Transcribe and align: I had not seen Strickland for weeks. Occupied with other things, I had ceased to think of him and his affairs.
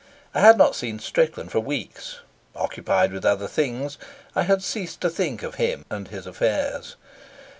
I 0.33 0.39
had 0.41 0.57
not 0.57 0.73
seen 0.75 0.97
Strickland 0.97 1.51
for 1.51 1.59
weeks. 1.59 2.21
Occupied 2.55 3.13
with 3.13 3.23
other 3.23 3.47
things, 3.47 3.99
I 4.35 4.41
had 4.41 4.63
ceased 4.63 4.99
to 5.01 5.11
think 5.11 5.43
of 5.43 5.53
him 5.61 5.85
and 5.91 6.07
his 6.07 6.25
affairs. 6.25 6.95